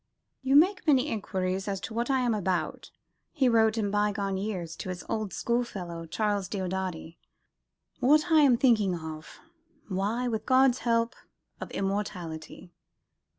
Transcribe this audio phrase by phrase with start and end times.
[0.41, 2.89] "You make many enquiries as to what I am about"
[3.31, 7.19] he wrote in bygone years to his old schoolfellow, Charles Diodati.
[7.99, 9.37] "What am I thinking of?
[9.89, 11.13] Why with God's help,
[11.59, 12.71] of immortality!